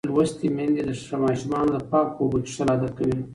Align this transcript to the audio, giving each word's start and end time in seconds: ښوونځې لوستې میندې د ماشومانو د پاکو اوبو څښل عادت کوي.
ښوونځې 0.03 0.11
لوستې 0.15 0.47
میندې 0.55 0.81
د 0.87 0.91
ماشومانو 1.25 1.69
د 1.73 1.77
پاکو 1.91 2.17
اوبو 2.21 2.37
څښل 2.45 2.67
عادت 2.71 2.91
کوي. 2.97 3.17